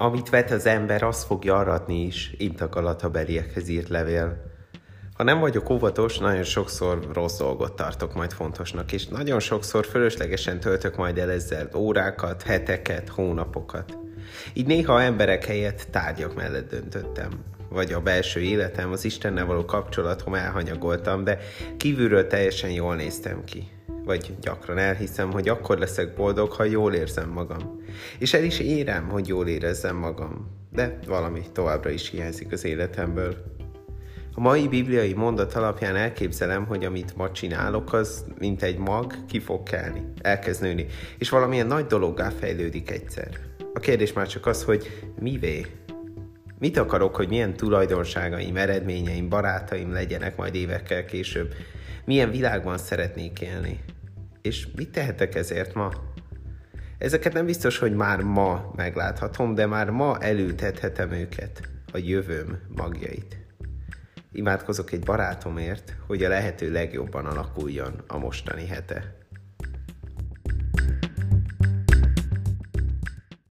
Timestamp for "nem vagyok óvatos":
5.22-6.18